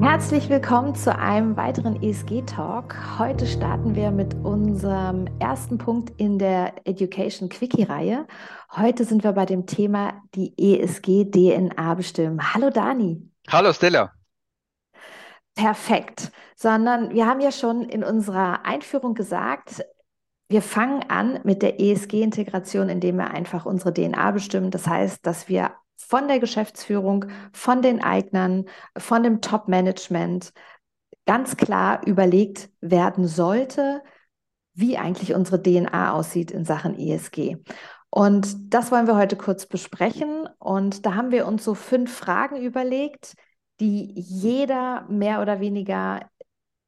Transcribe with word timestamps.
Herzlich 0.00 0.48
willkommen 0.48 0.94
zu 0.94 1.16
einem 1.16 1.56
weiteren 1.56 2.02
ESG-Talk. 2.02 3.18
Heute 3.18 3.46
starten 3.46 3.94
wir 3.94 4.10
mit 4.10 4.34
unserem 4.34 5.26
ersten 5.38 5.78
Punkt 5.78 6.12
in 6.20 6.38
der 6.38 6.74
Education 6.86 7.48
Quickie-Reihe. 7.48 8.26
Heute 8.76 9.04
sind 9.04 9.24
wir 9.24 9.32
bei 9.32 9.46
dem 9.46 9.66
Thema 9.66 10.22
die 10.34 10.54
ESG-DNA 10.56 11.94
bestimmen. 11.94 12.54
Hallo 12.54 12.70
Dani. 12.70 13.28
Hallo 13.48 13.72
Stella. 13.72 14.12
Perfekt. 15.54 16.32
Sondern 16.56 17.10
wir 17.14 17.26
haben 17.26 17.40
ja 17.40 17.52
schon 17.52 17.82
in 17.84 18.04
unserer 18.04 18.64
Einführung 18.64 19.14
gesagt, 19.14 19.84
wir 20.48 20.62
fangen 20.62 21.02
an 21.08 21.40
mit 21.44 21.62
der 21.62 21.80
ESG-Integration, 21.80 22.88
indem 22.88 23.16
wir 23.16 23.30
einfach 23.30 23.66
unsere 23.66 23.92
DNA 23.92 24.30
bestimmen. 24.30 24.70
Das 24.70 24.86
heißt, 24.86 25.26
dass 25.26 25.48
wir 25.48 25.72
von 25.96 26.28
der 26.28 26.40
Geschäftsführung, 26.40 27.26
von 27.52 27.82
den 27.82 28.02
Eignern, 28.02 28.66
von 28.96 29.22
dem 29.22 29.40
Top-Management 29.40 30.52
ganz 31.26 31.56
klar 31.56 32.06
überlegt 32.06 32.70
werden 32.80 33.26
sollte, 33.26 34.02
wie 34.74 34.98
eigentlich 34.98 35.34
unsere 35.34 35.62
DNA 35.62 36.12
aussieht 36.12 36.50
in 36.50 36.64
Sachen 36.64 36.98
ESG. 36.98 37.56
Und 38.10 38.72
das 38.72 38.92
wollen 38.92 39.06
wir 39.06 39.16
heute 39.16 39.36
kurz 39.36 39.66
besprechen. 39.66 40.48
Und 40.58 41.06
da 41.06 41.14
haben 41.14 41.32
wir 41.32 41.46
uns 41.46 41.64
so 41.64 41.74
fünf 41.74 42.14
Fragen 42.16 42.56
überlegt, 42.56 43.34
die 43.80 44.12
jeder 44.14 45.06
mehr 45.08 45.40
oder 45.40 45.60
weniger 45.60 46.20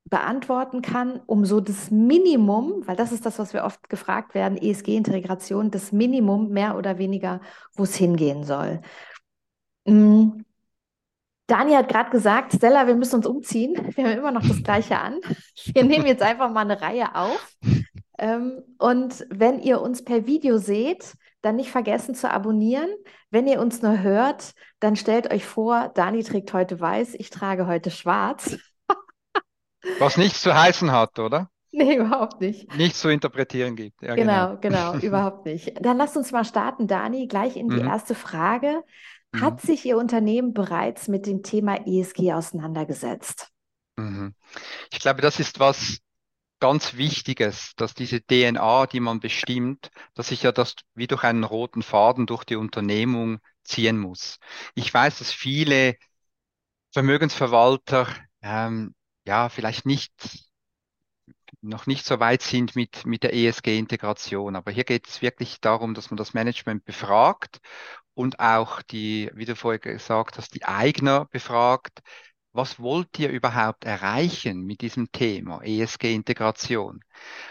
beantworten 0.08 0.82
kann, 0.82 1.20
um 1.26 1.44
so 1.44 1.60
das 1.60 1.90
Minimum, 1.90 2.86
weil 2.86 2.96
das 2.96 3.12
ist 3.12 3.26
das, 3.26 3.38
was 3.38 3.52
wir 3.52 3.64
oft 3.64 3.88
gefragt 3.88 4.34
werden, 4.34 4.56
ESG-Integration, 4.56 5.70
das 5.70 5.92
Minimum 5.92 6.50
mehr 6.50 6.76
oder 6.76 6.98
weniger, 6.98 7.40
wo 7.74 7.82
es 7.82 7.96
hingehen 7.96 8.44
soll. 8.44 8.80
Mm. 9.84 10.42
Dani 11.48 11.74
hat 11.74 11.88
gerade 11.88 12.10
gesagt, 12.10 12.54
Stella, 12.54 12.88
wir 12.88 12.96
müssen 12.96 13.16
uns 13.16 13.26
umziehen. 13.26 13.74
Wir 13.94 14.04
haben 14.04 14.18
immer 14.18 14.32
noch 14.32 14.46
das 14.46 14.64
Gleiche 14.64 14.98
an. 14.98 15.20
Wir 15.64 15.84
nehmen 15.84 16.06
jetzt 16.06 16.22
einfach 16.22 16.50
mal 16.50 16.62
eine 16.62 16.80
Reihe 16.80 17.14
auf. 17.14 17.56
Ähm, 18.18 18.62
und 18.78 19.24
wenn 19.30 19.60
ihr 19.60 19.80
uns 19.80 20.02
per 20.02 20.26
Video 20.26 20.58
seht, 20.58 21.14
dann 21.42 21.54
nicht 21.54 21.70
vergessen 21.70 22.16
zu 22.16 22.30
abonnieren. 22.30 22.88
Wenn 23.30 23.46
ihr 23.46 23.60
uns 23.60 23.80
nur 23.80 24.00
hört, 24.02 24.54
dann 24.80 24.96
stellt 24.96 25.32
euch 25.32 25.44
vor, 25.44 25.92
Dani 25.94 26.24
trägt 26.24 26.52
heute 26.52 26.80
weiß, 26.80 27.14
ich 27.14 27.30
trage 27.30 27.68
heute 27.68 27.92
schwarz. 27.92 28.56
Was 29.98 30.16
nichts 30.16 30.42
zu 30.42 30.54
heißen 30.54 30.90
hat, 30.92 31.18
oder? 31.18 31.50
Nee, 31.72 31.96
überhaupt 31.96 32.40
nicht. 32.40 32.74
Nichts 32.76 33.00
zu 33.00 33.08
interpretieren 33.08 33.76
gibt. 33.76 34.00
Ja, 34.00 34.14
genau, 34.14 34.56
genau, 34.56 34.92
genau 34.92 34.94
überhaupt 35.06 35.44
nicht. 35.44 35.74
Dann 35.80 35.98
lasst 35.98 36.16
uns 36.16 36.32
mal 36.32 36.44
starten, 36.44 36.86
Dani, 36.86 37.26
gleich 37.26 37.56
in 37.56 37.68
die 37.68 37.82
mhm. 37.82 37.88
erste 37.88 38.14
Frage. 38.14 38.82
Hat 39.38 39.62
mhm. 39.62 39.66
sich 39.66 39.84
Ihr 39.84 39.98
Unternehmen 39.98 40.54
bereits 40.54 41.08
mit 41.08 41.26
dem 41.26 41.42
Thema 41.42 41.86
ESG 41.86 42.32
auseinandergesetzt? 42.32 43.48
Mhm. 43.96 44.34
Ich 44.90 45.00
glaube, 45.00 45.20
das 45.20 45.40
ist 45.40 45.60
was 45.60 45.98
ganz 46.60 46.96
Wichtiges, 46.96 47.72
dass 47.76 47.94
diese 47.94 48.22
DNA, 48.22 48.86
die 48.86 49.00
man 49.00 49.20
bestimmt, 49.20 49.90
dass 50.14 50.28
sich 50.28 50.42
ja 50.42 50.52
das 50.52 50.74
wie 50.94 51.06
durch 51.06 51.24
einen 51.24 51.44
roten 51.44 51.82
Faden 51.82 52.26
durch 52.26 52.44
die 52.44 52.56
Unternehmung 52.56 53.40
ziehen 53.64 53.98
muss. 53.98 54.38
Ich 54.74 54.92
weiß, 54.92 55.18
dass 55.18 55.32
viele 55.32 55.96
Vermögensverwalter 56.92 58.08
ähm, 58.40 58.94
ja 59.26 59.48
vielleicht 59.48 59.86
nicht 59.86 60.12
noch 61.62 61.86
nicht 61.86 62.04
so 62.06 62.20
weit 62.20 62.42
sind 62.42 62.76
mit, 62.76 63.06
mit 63.06 63.22
der 63.22 63.34
ESG-Integration. 63.34 64.56
Aber 64.56 64.70
hier 64.70 64.84
geht 64.84 65.08
es 65.08 65.22
wirklich 65.22 65.60
darum, 65.60 65.94
dass 65.94 66.10
man 66.10 66.16
das 66.16 66.34
Management 66.34 66.84
befragt 66.84 67.60
und 68.14 68.40
auch 68.40 68.82
die, 68.82 69.30
wie 69.34 69.44
du 69.44 69.56
vorher 69.56 69.78
gesagt 69.78 70.38
hast, 70.38 70.54
die 70.54 70.64
Eigner 70.64 71.26
befragt. 71.26 72.00
Was 72.52 72.78
wollt 72.80 73.18
ihr 73.18 73.30
überhaupt 73.30 73.84
erreichen 73.84 74.64
mit 74.64 74.80
diesem 74.80 75.12
Thema 75.12 75.60
ESG-Integration? 75.62 77.00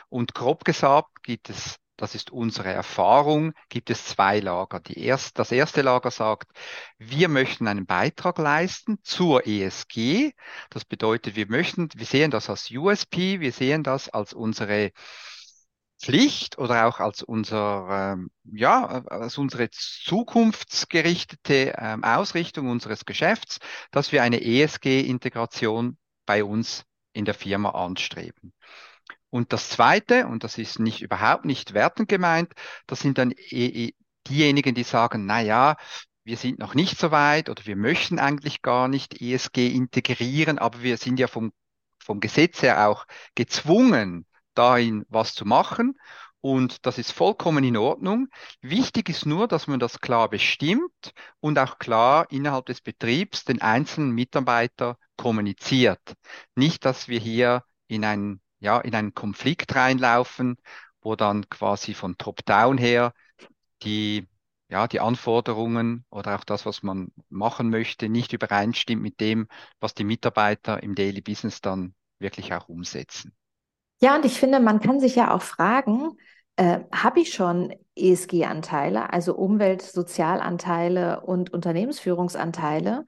Und 0.10 0.34
grob 0.34 0.66
gesagt 0.66 1.24
gibt 1.24 1.50
es 1.50 1.78
das 1.98 2.16
ist 2.16 2.32
unsere 2.32 2.72
Erfahrung, 2.72 3.54
gibt 3.70 3.90
es 3.90 4.06
zwei 4.06 4.40
Lager. 4.40 4.80
Die 4.80 5.00
erst, 5.00 5.40
das 5.40 5.52
erste 5.52 5.82
Lager 5.82 6.12
sagt, 6.12 6.52
wir 6.98 7.30
möchten 7.30 7.68
einen 7.68 7.86
Beitrag 7.86 8.38
leisten 8.38 9.00
zur 9.04 9.48
ESG. 9.48 10.34
Das 10.70 10.86
bedeutet, 10.86 11.36
wir 11.36 11.48
möchten, 11.48 11.90
wir 11.96 12.06
sehen 12.06 12.32
das 12.32 12.50
als 12.50 12.70
USP, 12.72 13.40
wir 13.40 13.52
sehen 13.52 13.84
das 13.84 14.10
als 14.10 14.34
unsere 14.34 14.92
Pflicht 16.02 16.58
oder 16.58 16.88
auch 16.88 17.00
als 17.00 17.24
unser, 17.24 18.14
ähm, 18.14 18.30
ja, 18.44 18.86
als 18.86 19.38
unsere 19.38 19.70
zukunftsgerichtete 19.72 21.74
ähm, 21.78 22.04
Ausrichtung 22.04 22.70
unseres 22.70 23.06
Geschäfts, 23.06 23.60
dass 23.92 24.12
wir 24.12 24.22
eine 24.22 24.44
ESG-Integration 24.44 25.98
bei 26.26 26.44
uns 26.44 26.84
in 27.14 27.26
der 27.26 27.34
Firma 27.34 27.70
anstreben. 27.70 28.54
Und 29.36 29.52
das 29.52 29.68
Zweite, 29.68 30.28
und 30.28 30.46
das 30.46 30.58
ist 30.58 30.80
nicht 30.80 31.02
überhaupt 31.02 31.44
nicht 31.44 31.74
wertend 31.74 32.08
gemeint, 32.08 32.54
das 32.88 33.02
sind 33.02 33.18
dann 33.18 33.32
e, 33.32 33.88
e, 33.88 33.94
diejenigen, 34.28 34.76
die 34.76 34.84
sagen, 34.84 35.26
na 35.26 35.42
ja, 35.42 35.76
wir 36.24 36.38
sind 36.38 36.58
noch 36.58 36.74
nicht 36.74 36.98
so 36.98 37.12
weit 37.12 37.50
oder 37.50 37.66
wir 37.66 37.76
möchten 37.76 38.18
eigentlich 38.18 38.62
gar 38.62 38.88
nicht 38.88 39.22
ESG 39.22 39.68
integrieren, 39.68 40.58
aber 40.58 40.84
wir 40.84 40.96
sind 40.96 41.20
ja 41.20 41.28
vom, 41.28 41.52
vom 42.00 42.22
Gesetz 42.22 42.62
her 42.62 42.88
auch 42.88 43.08
gezwungen, 43.36 44.26
dahin 44.54 45.04
was 45.10 45.34
zu 45.34 45.44
machen. 45.44 46.00
Und 46.40 46.86
das 46.86 46.98
ist 46.98 47.12
vollkommen 47.12 47.66
in 47.66 47.76
Ordnung. 47.76 48.30
Wichtig 48.62 49.10
ist 49.10 49.26
nur, 49.26 49.50
dass 49.50 49.68
man 49.68 49.82
das 49.82 50.00
klar 50.00 50.30
bestimmt 50.30 51.12
und 51.42 51.60
auch 51.60 51.78
klar 51.78 52.32
innerhalb 52.32 52.68
des 52.68 52.80
Betriebs 52.80 53.44
den 53.44 53.62
einzelnen 53.62 54.12
Mitarbeiter 54.12 54.98
kommuniziert. 55.18 56.14
Nicht, 56.56 56.86
dass 56.86 57.10
wir 57.10 57.20
hier 57.20 57.66
in 57.90 58.06
ein 58.06 58.40
ja, 58.66 58.80
in 58.80 58.96
einen 58.96 59.14
Konflikt 59.14 59.76
reinlaufen, 59.76 60.58
wo 61.02 61.16
dann 61.16 61.48
quasi 61.50 61.94
von 61.94 62.18
Top-Down 62.18 62.80
her 62.80 63.14
die, 63.84 64.28
ja, 64.70 64.88
die 64.88 65.00
Anforderungen 65.00 66.04
oder 66.10 66.36
auch 66.36 66.44
das, 66.44 66.66
was 66.66 66.82
man 66.82 67.10
machen 67.30 67.70
möchte, 67.70 68.10
nicht 68.10 68.34
übereinstimmt 68.34 69.04
mit 69.04 69.22
dem, 69.22 69.48
was 69.80 69.94
die 69.94 70.04
Mitarbeiter 70.04 70.82
im 70.82 70.96
Daily 70.96 71.22
Business 71.22 71.62
dann 71.62 71.94
wirklich 72.18 72.54
auch 72.54 72.68
umsetzen. 72.68 73.34
Ja, 74.02 74.16
und 74.16 74.26
ich 74.26 74.40
finde, 74.40 74.60
man 74.60 74.80
kann 74.80 75.00
sich 75.00 75.16
ja 75.16 75.32
auch 75.32 75.44
fragen, 75.44 76.18
äh, 76.56 76.80
habe 76.92 77.20
ich 77.20 77.34
schon 77.34 77.72
ESG-Anteile, 77.96 79.14
also 79.14 79.36
Umwelt-, 79.36 79.84
Sozialanteile 79.84 81.22
und 81.22 81.54
Unternehmensführungsanteile, 81.54 83.06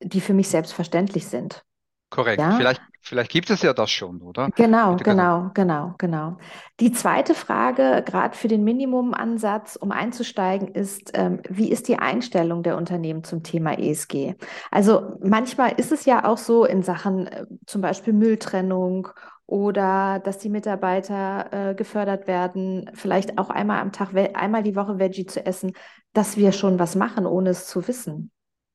die 0.00 0.22
für 0.22 0.32
mich 0.32 0.48
selbstverständlich 0.48 1.26
sind? 1.26 1.66
Korrekt. 2.14 2.40
Ja? 2.40 2.52
Vielleicht, 2.52 2.80
vielleicht 3.00 3.32
gibt 3.32 3.50
es 3.50 3.62
ja 3.62 3.72
das 3.72 3.90
schon, 3.90 4.22
oder? 4.22 4.48
Genau, 4.54 4.94
genau, 4.94 5.50
genau, 5.52 5.94
genau. 5.98 6.36
Die 6.78 6.92
zweite 6.92 7.34
Frage, 7.34 8.04
gerade 8.06 8.36
für 8.36 8.46
den 8.46 8.62
Minimumansatz, 8.62 9.74
um 9.74 9.90
einzusteigen, 9.90 10.68
ist, 10.68 11.10
ähm, 11.14 11.40
wie 11.48 11.72
ist 11.72 11.88
die 11.88 11.98
Einstellung 11.98 12.62
der 12.62 12.76
Unternehmen 12.76 13.24
zum 13.24 13.42
Thema 13.42 13.76
ESG? 13.76 14.36
Also 14.70 15.18
manchmal 15.24 15.72
ist 15.72 15.90
es 15.90 16.04
ja 16.04 16.24
auch 16.24 16.38
so 16.38 16.64
in 16.64 16.84
Sachen 16.84 17.26
äh, 17.26 17.46
zum 17.66 17.80
Beispiel 17.80 18.12
Mülltrennung 18.12 19.08
oder 19.46 20.20
dass 20.20 20.38
die 20.38 20.48
Mitarbeiter 20.48 21.70
äh, 21.70 21.74
gefördert 21.74 22.28
werden, 22.28 22.90
vielleicht 22.94 23.38
auch 23.38 23.50
einmal 23.50 23.80
am 23.80 23.90
Tag, 23.90 24.10
einmal 24.34 24.62
die 24.62 24.76
Woche 24.76 25.00
Veggie 25.00 25.26
zu 25.26 25.44
essen, 25.44 25.72
dass 26.12 26.36
wir 26.36 26.52
schon 26.52 26.78
was 26.78 26.94
machen, 26.94 27.26
ohne 27.26 27.50
es 27.50 27.66
zu 27.66 27.88
wissen. 27.88 28.30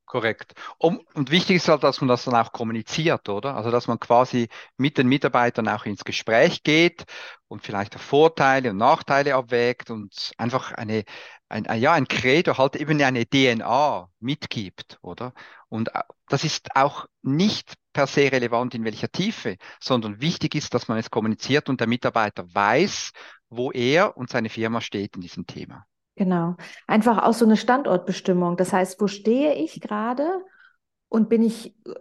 Korrekt. 0.09 0.53
Um, 0.79 1.01
und 1.13 1.29
wichtig 1.29 1.57
ist 1.57 1.67
halt, 1.67 1.83
dass 1.83 2.01
man 2.01 2.07
das 2.07 2.23
dann 2.25 2.33
auch 2.33 2.51
kommuniziert, 2.51 3.29
oder? 3.29 3.55
Also, 3.55 3.69
dass 3.69 3.87
man 3.87 3.99
quasi 3.99 4.49
mit 4.75 4.97
den 4.97 5.07
Mitarbeitern 5.07 5.67
auch 5.67 5.85
ins 5.85 6.03
Gespräch 6.03 6.63
geht 6.63 7.05
und 7.47 7.63
vielleicht 7.63 7.93
Vorteile 7.93 8.71
und 8.71 8.77
Nachteile 8.77 9.35
abwägt 9.35 9.91
und 9.91 10.31
einfach 10.39 10.71
eine, 10.71 11.03
ein, 11.47 11.67
ein, 11.67 11.79
ja, 11.79 11.93
ein 11.93 12.07
Credo, 12.07 12.57
halt 12.57 12.75
eben 12.77 12.99
eine 13.03 13.27
DNA 13.27 14.09
mitgibt, 14.19 14.97
oder? 15.03 15.33
Und 15.67 15.89
äh, 15.93 16.01
das 16.27 16.43
ist 16.43 16.75
auch 16.75 17.05
nicht 17.21 17.75
per 17.93 18.07
se 18.07 18.31
relevant 18.31 18.73
in 18.73 18.85
welcher 18.85 19.11
Tiefe, 19.11 19.57
sondern 19.79 20.21
wichtig 20.21 20.55
ist, 20.55 20.73
dass 20.73 20.87
man 20.87 20.97
es 20.97 21.11
kommuniziert 21.11 21.69
und 21.69 21.81
der 21.81 21.87
Mitarbeiter 21.87 22.47
weiß, 22.51 23.11
wo 23.49 23.71
er 23.71 24.17
und 24.17 24.31
seine 24.31 24.49
Firma 24.49 24.81
steht 24.81 25.15
in 25.15 25.21
diesem 25.21 25.45
Thema. 25.45 25.85
Genau. 26.19 26.57
Einfach 26.85 27.23
auch 27.23 27.33
so 27.33 27.45
eine 27.45 27.55
Standortbestimmung. 27.55 28.57
Das 28.57 28.73
heißt, 28.73 28.99
wo 28.99 29.07
stehe 29.07 29.55
ich 29.55 29.79
gerade 29.79 30.43
und 31.07 31.29
bin 31.29 31.41
ich 31.41 31.77
äh, 31.87 31.93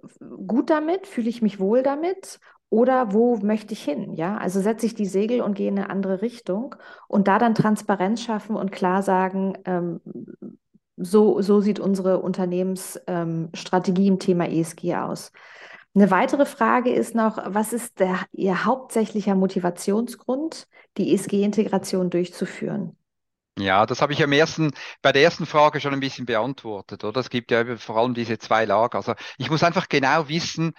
gut 0.45 0.71
damit? 0.71 1.07
Fühle 1.07 1.29
ich 1.29 1.41
mich 1.41 1.61
wohl 1.61 1.85
damit? 1.85 2.41
Oder 2.69 3.13
wo 3.13 3.37
möchte 3.37 3.75
ich 3.75 3.85
hin? 3.85 4.15
Ja, 4.17 4.37
also 4.37 4.61
setze 4.61 4.87
ich 4.87 4.97
die 4.97 5.07
Segel 5.07 5.41
und 5.41 5.55
gehe 5.55 5.69
in 5.69 5.79
eine 5.79 5.89
andere 5.89 6.21
Richtung 6.21 6.75
und 7.07 7.29
da 7.29 7.39
dann 7.39 7.55
Transparenz 7.55 8.21
schaffen 8.21 8.57
und 8.57 8.73
klar 8.73 9.05
sagen, 9.05 9.57
ähm, 9.67 10.01
so, 10.97 11.41
so 11.41 11.61
sieht 11.61 11.79
unsere 11.79 12.19
Unternehmensstrategie 12.19 14.09
ähm, 14.09 14.15
im 14.15 14.19
Thema 14.19 14.49
ESG 14.49 14.97
aus. 14.97 15.31
Eine 15.95 16.11
weitere 16.11 16.45
Frage 16.45 16.93
ist 16.93 17.15
noch, 17.15 17.39
was 17.47 17.73
ist 17.73 18.01
der, 18.01 18.19
Ihr 18.33 18.65
hauptsächlicher 18.65 19.37
Motivationsgrund, 19.37 20.67
die 20.97 21.15
ESG-Integration 21.15 22.11
durchzuführen? 22.11 22.97
Ja, 23.59 23.87
das 23.87 24.03
habe 24.03 24.13
ich 24.13 24.23
am 24.23 24.31
ersten, 24.33 24.71
bei 25.03 25.11
der 25.11 25.23
ersten 25.23 25.45
Frage 25.45 25.81
schon 25.81 25.93
ein 25.93 25.99
bisschen 26.01 26.27
beantwortet, 26.27 27.03
oder? 27.03 27.21
Es 27.21 27.29
gibt 27.29 27.51
ja 27.51 27.77
vor 27.77 27.97
allem 27.97 28.15
diese 28.15 28.39
zwei 28.39 28.65
Lager. 28.65 28.99
Also 28.99 29.15
ich 29.37 29.51
muss 29.51 29.65
einfach 29.65 29.89
genau 29.89 30.29
wissen, 30.29 30.75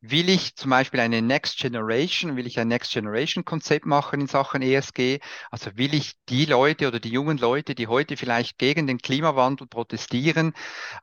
will 0.00 0.28
ich 0.28 0.56
zum 0.56 0.70
Beispiel 0.70 0.98
eine 1.00 1.22
Next 1.22 1.58
Generation, 1.58 2.36
will 2.36 2.46
ich 2.48 2.58
ein 2.58 2.66
Next 2.68 2.92
Generation 2.92 3.44
Konzept 3.44 3.86
machen 3.86 4.20
in 4.22 4.26
Sachen 4.26 4.62
ESG? 4.62 5.20
Also 5.50 5.76
will 5.76 5.94
ich 5.94 6.14
die 6.28 6.44
Leute 6.46 6.88
oder 6.88 6.98
die 6.98 7.10
jungen 7.10 7.38
Leute, 7.38 7.74
die 7.76 7.86
heute 7.86 8.16
vielleicht 8.16 8.58
gegen 8.58 8.86
den 8.88 8.98
Klimawandel 8.98 9.68
protestieren 9.68 10.52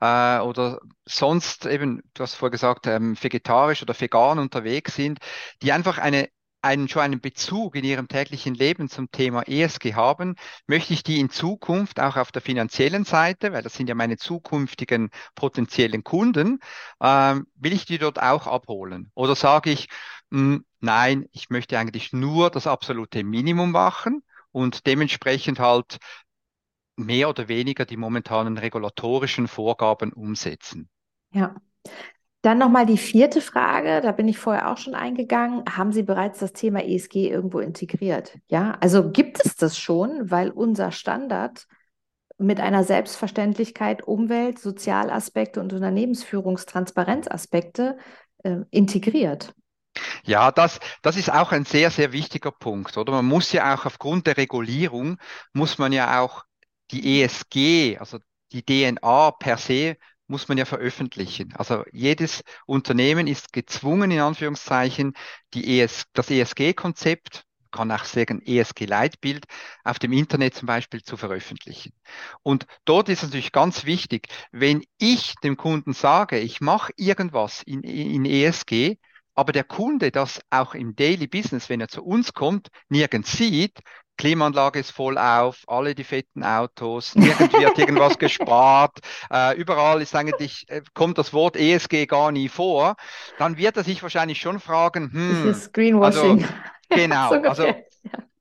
äh, 0.01 0.39
oder 0.39 0.80
sonst 1.06 1.66
eben, 1.66 2.01
du 2.13 2.24
hast 2.24 2.36
vorher 2.36 2.51
gesagt, 2.51 2.88
ähm, 2.88 3.16
vegetarisch 3.22 3.81
oder 3.81 4.00
vegan 4.00 4.38
unterwegs 4.39 4.95
sind, 4.95 5.19
die 5.62 5.72
einfach 5.72 5.98
eine 5.98 6.30
einen, 6.62 6.88
schon 6.88 7.02
einen 7.02 7.22
Bezug 7.22 7.75
in 7.75 7.84
ihrem 7.84 8.08
täglichen 8.08 8.54
Leben 8.54 8.90
zum 8.90 9.12
Thema 9.12 9.44
ESG 9.48 9.96
haben, 9.96 10.36
möchte 10.68 10.94
ich 10.94 11.04
die 11.04 11.19
in 11.19 11.30
Zukunft 11.30 12.00
auch 12.00 12.18
auf 12.18 12.31
der 12.31 12.42
finanziellen 12.42 13.04
Seite, 13.04 13.52
weil 13.52 13.63
das 13.63 13.74
sind 13.74 13.90
ja 13.90 13.96
meine 13.96 14.18
zukünftigen 14.18 15.10
potenziellen 15.36 16.04
Kunden, 16.04 16.60
ähm, 17.02 17.48
will 17.56 17.74
ich 17.74 17.86
die 17.86 17.98
dort 17.98 18.22
auch 18.22 18.48
abholen? 18.48 19.12
Oder 19.16 19.36
sage 19.36 19.72
ich, 19.72 19.88
mh, 20.30 20.40
hm, 20.40 20.66
nein, 20.80 21.25
ich 21.31 21.50
möchte 21.50 21.78
eigentlich 21.78 22.13
nur 22.13 22.50
das 22.50 22.68
absolute 22.68 23.24
Minimum 23.24 23.72
machen 23.72 24.24
und 24.52 24.86
dementsprechend 24.88 25.60
halt 25.60 25.98
mehr 26.96 27.30
oder 27.30 27.48
weniger 27.48 27.86
die 27.86 27.98
momentanen 27.98 28.58
regulatorischen 28.58 29.48
Vorgaben 29.48 30.13
umsetzen? 30.13 30.90
Ja. 31.34 31.56
Dann 32.41 32.57
nochmal 32.57 32.88
die 32.88 32.97
vierte 32.97 33.39
Frage, 33.39 34.01
da 34.01 34.11
bin 34.11 34.27
ich 34.27 34.39
vorher 34.39 34.71
auch 34.71 34.77
schon 34.77 34.95
eingegangen. 34.95 35.63
Haben 35.69 35.91
Sie 35.91 36.01
bereits 36.01 36.39
das 36.39 36.53
Thema 36.53 36.83
ESG 36.83 37.29
irgendwo 37.29 37.59
integriert? 37.59 38.39
Ja, 38.47 38.75
also 38.81 39.11
gibt 39.11 39.45
es 39.45 39.55
das 39.55 39.77
schon, 39.77 40.31
weil 40.31 40.49
unser 40.49 40.91
Standard 40.91 41.67
mit 42.39 42.59
einer 42.59 42.83
Selbstverständlichkeit 42.83 44.01
Umwelt, 44.03 44.57
Sozialaspekte 44.57 45.59
und 45.59 45.73
Unternehmensführungstransparenzaspekte 45.73 47.99
äh, 48.43 48.57
integriert. 48.71 49.53
Ja, 50.23 50.51
das, 50.51 50.79
das 51.01 51.17
ist 51.17 51.31
auch 51.31 51.51
ein 51.51 51.65
sehr, 51.65 51.91
sehr 51.91 52.11
wichtiger 52.11 52.51
Punkt, 52.51 52.97
oder? 52.97 53.11
Man 53.11 53.25
muss 53.25 53.51
ja 53.51 53.75
auch 53.75 53.85
aufgrund 53.85 54.25
der 54.25 54.38
Regulierung, 54.38 55.17
muss 55.53 55.77
man 55.77 55.91
ja 55.91 56.21
auch 56.21 56.43
die 56.91 57.21
ESG, 57.21 57.97
also 57.99 58.19
die 58.51 58.63
DNA 58.63 59.31
per 59.31 59.57
se 59.57 59.97
muss 60.31 60.48
man 60.48 60.57
ja 60.57 60.66
veröffentlichen. 60.66 61.54
Also 61.56 61.83
jedes 61.92 62.44
Unternehmen 62.66 63.28
ist 63.28 63.54
gezwungen, 63.54 64.10
in 64.10 64.19
Anführungszeichen, 64.19 65.13
die 65.54 65.80
ES, 65.80 66.06
das 66.13 66.31
ESG-Konzept, 66.31 67.44
kann 67.72 67.92
auch 67.92 68.04
sagen 68.06 68.42
ESG-Leitbild, 68.42 69.45
auf 69.83 70.00
dem 70.00 70.12
Internet 70.12 70.56
zum 70.56 70.66
Beispiel 70.66 71.04
zu 71.04 71.18
veröffentlichen. 71.18 71.94
Und 72.44 72.66
dort 72.86 73.10
ist 73.10 73.24
natürlich 73.24 73.51
ganz 73.51 73.86
wichtig, 73.86 74.28
wenn 74.51 74.83
ich 74.98 75.36
dem 75.44 75.57
Kunden 75.57 75.94
sage, 75.94 76.39
ich 76.39 76.62
mache 76.62 76.92
irgendwas 76.98 77.62
in, 77.63 77.84
in 77.84 78.25
ESG, 78.25 78.98
aber 79.36 79.54
der 79.54 79.63
Kunde 79.63 80.12
das 80.12 80.42
auch 80.50 80.74
im 80.74 80.95
Daily 80.95 81.27
Business, 81.27 81.69
wenn 81.69 81.80
er 81.81 81.88
zu 81.88 82.04
uns 82.04 82.34
kommt, 82.34 82.68
nirgends 82.89 83.31
sieht, 83.31 83.80
Klimaanlage 84.21 84.77
ist 84.77 84.91
voll 84.91 85.18
auf, 85.18 85.63
alle 85.65 85.95
die 85.95 86.03
fetten 86.03 86.44
Autos, 86.44 87.15
nirgends 87.15 87.57
wird 87.57 87.75
irgendwas 87.79 88.18
gespart, 88.19 89.00
äh, 89.33 89.57
überall 89.57 90.00
ist 90.00 90.15
eigentlich, 90.15 90.65
äh, 90.69 90.83
kommt 90.94 91.18
das 91.18 91.33
Wort 91.33 91.57
ESG 91.57 92.06
gar 92.06 92.31
nie 92.31 92.47
vor, 92.47 92.97
dann 93.39 93.57
wird 93.57 93.77
er 93.77 93.83
sich 93.83 94.03
wahrscheinlich 94.03 94.39
schon 94.39 94.59
fragen, 94.59 95.12
hm, 95.12 95.47
das 95.47 95.57
ist 95.57 95.73
Greenwashing. 95.73 96.44
Also, 96.44 96.53
genau, 96.89 97.29
so 97.29 97.50
also 97.50 97.65
ja. 97.65 97.75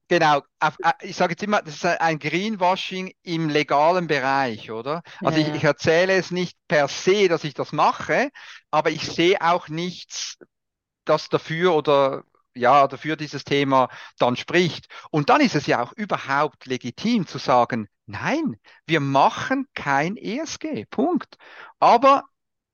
Genau, 0.08 0.42
auf, 0.58 0.76
äh, 0.82 0.92
ich 1.00 1.16
sage 1.16 1.32
jetzt 1.32 1.42
immer, 1.44 1.62
das 1.62 1.76
ist 1.76 1.86
ein 1.86 2.18
Greenwashing 2.18 3.14
im 3.22 3.48
legalen 3.48 4.06
Bereich, 4.06 4.70
oder? 4.70 5.02
Also 5.24 5.40
ja, 5.40 5.48
ich, 5.48 5.54
ich 5.54 5.64
erzähle 5.64 6.12
es 6.12 6.30
nicht 6.30 6.58
per 6.68 6.88
se, 6.88 7.28
dass 7.28 7.44
ich 7.44 7.54
das 7.54 7.72
mache, 7.72 8.28
aber 8.70 8.90
ich 8.90 9.06
sehe 9.06 9.40
auch 9.40 9.68
nichts, 9.68 10.36
das 11.06 11.30
dafür 11.30 11.74
oder 11.74 12.24
ja, 12.54 12.86
dafür 12.88 13.16
dieses 13.16 13.44
Thema 13.44 13.88
dann 14.18 14.36
spricht. 14.36 14.86
Und 15.10 15.30
dann 15.30 15.40
ist 15.40 15.54
es 15.54 15.66
ja 15.66 15.82
auch 15.82 15.92
überhaupt 15.92 16.66
legitim 16.66 17.26
zu 17.26 17.38
sagen, 17.38 17.88
nein, 18.06 18.56
wir 18.86 19.00
machen 19.00 19.66
kein 19.74 20.16
ESG, 20.16 20.86
Punkt. 20.90 21.36
Aber 21.78 22.24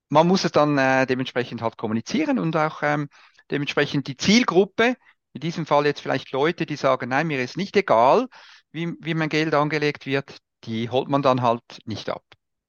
man 0.08 0.26
muss 0.26 0.44
es 0.44 0.52
dann 0.52 0.78
äh, 0.78 1.06
dementsprechend 1.06 1.62
halt 1.62 1.76
kommunizieren 1.76 2.38
und 2.38 2.56
auch 2.56 2.82
ähm, 2.82 3.08
dementsprechend 3.50 4.08
die 4.08 4.17
Zielgruppe, 4.17 4.96
in 5.32 5.40
diesem 5.40 5.67
Fall 5.67 5.87
jetzt 5.87 6.00
vielleicht 6.00 6.32
Leute, 6.32 6.64
die 6.67 6.76
sagen, 6.76 7.11
nein, 7.11 7.26
mir 7.26 7.43
ist 7.43 7.56
nicht 7.56 7.76
egal, 7.76 8.26
wie, 8.73 8.94
wie 9.00 9.14
mein 9.14 9.28
Geld 9.28 9.55
angelegt 9.55 10.06
wird, 10.06 10.38
die 10.64 10.90
holt 10.90 11.08
man 11.08 11.23
dann 11.23 11.43
halt 11.43 11.62
nicht 11.84 12.08
ab. 12.08 12.25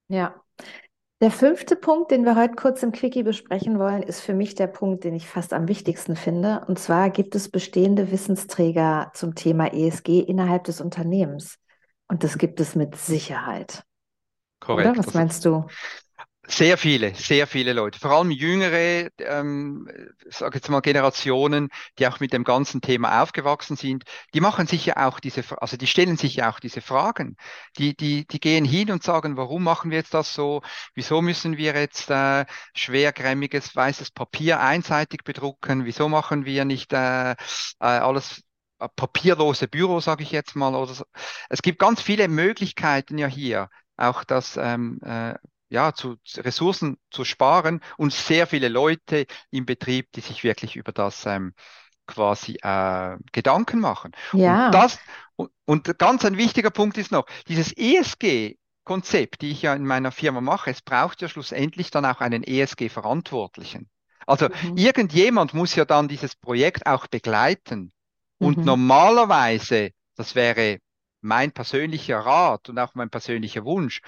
Ja, 0.09 0.41
der 1.19 1.31
fünfte 1.31 1.75
Punkt, 1.75 2.11
den 2.11 2.25
wir 2.25 2.35
heute 2.35 2.55
kurz 2.55 2.83
im 2.83 2.91
Quickie 2.91 3.23
besprechen 3.23 3.79
wollen, 3.79 4.03
ist 4.03 4.21
für 4.21 4.33
mich 4.33 4.53
der 4.53 4.67
Punkt, 4.67 5.03
den 5.03 5.15
ich 5.15 5.27
fast 5.27 5.51
am 5.51 5.67
wichtigsten 5.67 6.15
finde. 6.15 6.63
Und 6.67 6.77
zwar 6.77 7.09
gibt 7.09 7.33
es 7.35 7.49
bestehende 7.49 8.11
Wissensträger 8.11 9.11
zum 9.15 9.33
Thema 9.33 9.73
ESG 9.73 10.19
innerhalb 10.19 10.65
des 10.65 10.79
Unternehmens. 10.79 11.57
Und 12.07 12.23
das 12.23 12.37
gibt 12.37 12.59
es 12.59 12.75
mit 12.75 12.95
Sicherheit. 12.95 13.83
Korrekt. 14.59 14.89
Oder? 14.89 14.97
Was 14.97 15.13
meinst 15.13 15.43
du? 15.45 15.65
Sehr 16.49 16.77
viele, 16.77 17.13
sehr 17.13 17.45
viele 17.45 17.73
Leute, 17.73 17.99
vor 17.99 18.11
allem 18.11 18.31
jüngere, 18.31 19.09
ähm, 19.19 19.85
sage 20.29 20.55
jetzt 20.55 20.69
mal 20.69 20.79
Generationen, 20.79 21.67
die 21.99 22.07
auch 22.07 22.21
mit 22.21 22.31
dem 22.31 22.45
ganzen 22.45 22.79
Thema 22.79 23.21
aufgewachsen 23.21 23.75
sind, 23.75 24.05
die 24.33 24.39
machen 24.39 24.65
sich 24.65 24.85
ja 24.85 25.05
auch 25.07 25.19
diese, 25.19 25.43
also 25.61 25.75
die 25.75 25.87
stellen 25.87 26.15
sich 26.15 26.37
ja 26.37 26.49
auch 26.49 26.61
diese 26.61 26.79
Fragen. 26.79 27.35
Die, 27.77 27.97
die, 27.97 28.25
die 28.27 28.39
gehen 28.39 28.63
hin 28.63 28.91
und 28.91 29.03
sagen, 29.03 29.35
warum 29.35 29.61
machen 29.63 29.91
wir 29.91 29.97
jetzt 29.97 30.13
das 30.13 30.33
so? 30.33 30.61
Wieso 30.95 31.21
müssen 31.21 31.57
wir 31.57 31.75
jetzt 31.75 32.09
äh, 32.09 32.45
schwergrämiges 32.73 33.75
weißes 33.75 34.11
Papier 34.11 34.61
einseitig 34.61 35.25
bedrucken? 35.25 35.83
Wieso 35.83 36.07
machen 36.07 36.45
wir 36.45 36.63
nicht 36.63 36.93
äh, 36.93 37.31
äh, 37.31 37.35
alles 37.79 38.41
äh, 38.79 38.87
papierlose 38.95 39.67
Büro, 39.67 39.99
sage 39.99 40.23
ich 40.23 40.31
jetzt 40.31 40.55
mal? 40.55 40.75
Oder 40.75 40.93
so. 40.93 41.03
Es 41.49 41.61
gibt 41.61 41.79
ganz 41.79 42.01
viele 42.01 42.29
Möglichkeiten 42.29 43.17
ja 43.17 43.27
hier, 43.27 43.69
auch 43.97 44.23
das 44.23 44.55
ähm, 44.55 44.99
äh, 45.03 45.33
ja, 45.69 45.93
zu 45.93 46.17
Ressourcen 46.37 46.97
zu 47.11 47.25
sparen 47.25 47.81
und 47.97 48.13
sehr 48.13 48.47
viele 48.47 48.69
Leute 48.69 49.25
im 49.51 49.65
Betrieb, 49.65 50.11
die 50.13 50.21
sich 50.21 50.43
wirklich 50.43 50.75
über 50.75 50.91
das 50.91 51.25
ähm, 51.25 51.53
quasi 52.05 52.57
äh, 52.61 53.17
Gedanken 53.31 53.79
machen. 53.79 54.11
Ja. 54.33 54.67
Und 54.67 54.71
das 54.73 54.99
und, 55.35 55.51
und 55.65 55.99
ganz 55.99 56.25
ein 56.25 56.37
wichtiger 56.37 56.71
Punkt 56.71 56.97
ist 56.97 57.11
noch, 57.11 57.25
dieses 57.47 57.75
ESG 57.75 58.55
Konzept, 58.87 59.41
die 59.41 59.51
ich 59.51 59.63
ja 59.63 59.73
in 59.73 59.85
meiner 59.85 60.13
Firma 60.13 60.39
mache, 60.39 60.71
es 60.71 60.81
braucht 60.81 61.21
ja 61.21 61.27
schlussendlich 61.27 61.91
dann 61.91 62.05
auch 62.05 62.21
einen 62.21 62.43
ESG-Verantwortlichen. 62.43 63.89
Also 64.25 64.47
mhm. 64.47 64.77
irgendjemand 64.77 65.53
muss 65.53 65.75
ja 65.75 65.83
dann 65.83 66.07
dieses 66.07 66.35
Projekt 66.35 66.85
auch 66.87 67.07
begleiten. 67.07 67.91
Und 68.39 68.59
mhm. 68.59 68.63
normalerweise, 68.63 69.91
das 70.15 70.35
wäre 70.35 70.79
mein 71.27 71.51
persönlicher 71.51 72.19
Rat 72.19 72.69
und 72.69 72.79
auch 72.79 72.95
mein 72.95 73.09
persönlicher 73.09 73.65
Wunsch, 73.65 74.01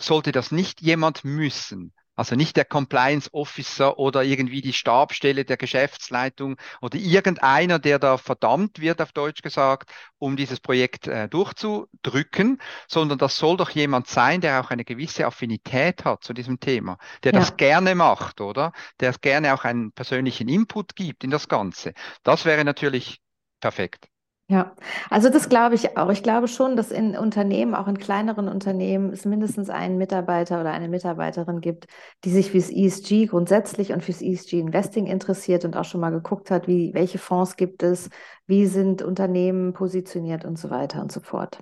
sollte 0.00 0.32
das 0.32 0.50
nicht 0.50 0.80
jemand 0.80 1.24
müssen. 1.24 1.92
Also 2.14 2.36
nicht 2.36 2.58
der 2.58 2.66
Compliance 2.66 3.30
Officer 3.32 3.98
oder 3.98 4.22
irgendwie 4.22 4.60
die 4.60 4.74
Stabstelle 4.74 5.46
der 5.46 5.56
Geschäftsleitung 5.56 6.56
oder 6.82 6.98
irgendeiner, 6.98 7.78
der 7.78 7.98
da 7.98 8.18
verdammt 8.18 8.80
wird, 8.80 9.00
auf 9.00 9.12
Deutsch 9.12 9.40
gesagt, 9.40 9.90
um 10.18 10.36
dieses 10.36 10.60
Projekt 10.60 11.06
äh, 11.06 11.28
durchzudrücken, 11.28 12.60
sondern 12.86 13.16
das 13.16 13.38
soll 13.38 13.56
doch 13.56 13.70
jemand 13.70 14.08
sein, 14.08 14.42
der 14.42 14.60
auch 14.60 14.70
eine 14.70 14.84
gewisse 14.84 15.26
Affinität 15.26 16.04
hat 16.04 16.22
zu 16.22 16.34
diesem 16.34 16.60
Thema, 16.60 16.98
der 17.24 17.32
ja. 17.32 17.38
das 17.38 17.56
gerne 17.56 17.94
macht, 17.94 18.42
oder? 18.42 18.72
Der 19.00 19.12
gerne 19.14 19.54
auch 19.54 19.64
einen 19.64 19.92
persönlichen 19.92 20.48
Input 20.48 20.94
gibt 20.94 21.24
in 21.24 21.30
das 21.30 21.48
Ganze. 21.48 21.94
Das 22.24 22.44
wäre 22.44 22.64
natürlich 22.64 23.22
perfekt. 23.60 24.11
Ja, 24.52 24.74
also 25.08 25.30
das 25.30 25.48
glaube 25.48 25.76
ich 25.76 25.96
auch. 25.96 26.10
Ich 26.10 26.22
glaube 26.22 26.46
schon, 26.46 26.76
dass 26.76 26.90
in 26.90 27.16
Unternehmen, 27.16 27.74
auch 27.74 27.88
in 27.88 27.96
kleineren 27.96 28.48
Unternehmen, 28.48 29.10
es 29.10 29.24
mindestens 29.24 29.70
einen 29.70 29.96
Mitarbeiter 29.96 30.60
oder 30.60 30.72
eine 30.72 30.90
Mitarbeiterin 30.90 31.62
gibt, 31.62 31.86
die 32.24 32.30
sich 32.30 32.50
fürs 32.50 32.68
ESG 32.68 33.28
grundsätzlich 33.28 33.94
und 33.94 34.04
fürs 34.04 34.20
ESG 34.20 34.60
Investing 34.60 35.06
interessiert 35.06 35.64
und 35.64 35.74
auch 35.74 35.86
schon 35.86 36.02
mal 36.02 36.10
geguckt 36.10 36.50
hat, 36.50 36.68
wie, 36.68 36.92
welche 36.92 37.16
Fonds 37.16 37.56
gibt 37.56 37.82
es, 37.82 38.10
wie 38.46 38.66
sind 38.66 39.00
Unternehmen 39.00 39.72
positioniert 39.72 40.44
und 40.44 40.58
so 40.58 40.68
weiter 40.68 41.00
und 41.00 41.10
so 41.10 41.20
fort. 41.20 41.58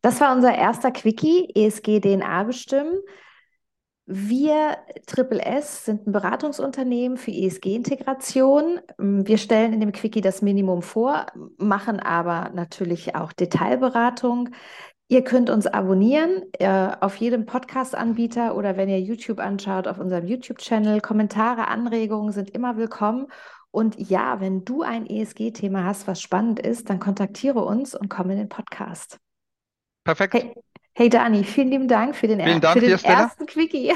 Das 0.00 0.18
war 0.22 0.34
unser 0.34 0.54
erster 0.54 0.90
Quickie, 0.90 1.50
ESG 1.54 2.00
DNA 2.00 2.44
bestimmen. 2.44 2.98
Wir 4.14 4.76
Triple 5.06 5.40
S 5.40 5.86
sind 5.86 6.06
ein 6.06 6.12
Beratungsunternehmen 6.12 7.16
für 7.16 7.30
ESG-Integration. 7.30 8.80
Wir 8.98 9.38
stellen 9.38 9.72
in 9.72 9.80
dem 9.80 9.92
Quickie 9.92 10.20
das 10.20 10.42
Minimum 10.42 10.82
vor, 10.82 11.26
machen 11.56 11.98
aber 11.98 12.50
natürlich 12.52 13.14
auch 13.14 13.32
Detailberatung. 13.32 14.50
Ihr 15.08 15.24
könnt 15.24 15.48
uns 15.48 15.66
abonnieren 15.66 16.42
äh, 16.58 16.90
auf 17.00 17.16
jedem 17.16 17.46
Podcast-Anbieter 17.46 18.54
oder 18.54 18.76
wenn 18.76 18.90
ihr 18.90 19.00
YouTube 19.00 19.40
anschaut, 19.40 19.88
auf 19.88 19.98
unserem 19.98 20.26
YouTube-Channel. 20.26 21.00
Kommentare, 21.00 21.68
Anregungen 21.68 22.32
sind 22.32 22.50
immer 22.50 22.76
willkommen. 22.76 23.28
Und 23.70 23.98
ja, 23.98 24.40
wenn 24.40 24.66
du 24.66 24.82
ein 24.82 25.06
ESG-Thema 25.06 25.84
hast, 25.84 26.06
was 26.06 26.20
spannend 26.20 26.60
ist, 26.60 26.90
dann 26.90 27.00
kontaktiere 27.00 27.64
uns 27.64 27.94
und 27.94 28.10
komm 28.10 28.28
in 28.28 28.36
den 28.36 28.50
Podcast. 28.50 29.18
Perfekt. 30.04 30.34
Hey. 30.34 30.54
Hey 30.94 31.08
Dani, 31.08 31.44
vielen 31.44 31.68
lieben 31.68 31.88
Dank 31.88 32.14
für 32.14 32.28
den, 32.28 32.40
vielen 32.40 32.60
Dank 32.60 32.80
für 32.80 32.86
den 32.86 33.02
ersten 33.02 33.46
Quickie. 33.46 33.92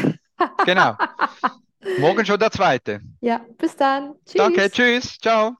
genau. 0.65 0.97
Morgen 1.99 2.25
schon 2.25 2.39
der 2.39 2.51
zweite. 2.51 3.01
Ja, 3.21 3.41
bis 3.59 3.77
dann. 3.77 4.15
Tschüss. 4.25 4.37
Danke, 4.37 4.71
tschüss. 4.71 5.19
Ciao. 5.19 5.57